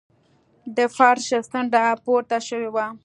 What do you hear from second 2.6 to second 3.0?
وه.